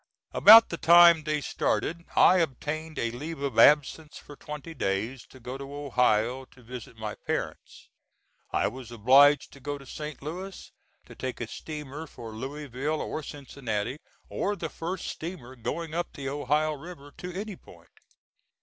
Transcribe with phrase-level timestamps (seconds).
[0.31, 5.39] About the time they started I obtained a leave of absence for twenty days to
[5.39, 7.87] go to Ohio to visit my parents.
[8.51, 10.23] I was obliged to go to St.
[10.23, 10.71] Louis
[11.05, 16.29] to take a steamer for Louisville or Cincinnati, or the first steamer going up the
[16.29, 17.91] Ohio River to any point.